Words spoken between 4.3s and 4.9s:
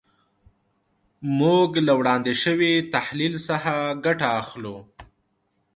اخلو.